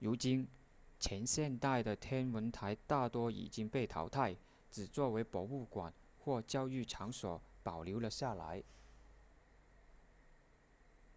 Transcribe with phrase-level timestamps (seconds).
[0.00, 0.48] 如今
[1.00, 4.36] 前现代的天文台大多已经被淘汰
[4.70, 8.62] 只作为博物馆或教育场所保留了下来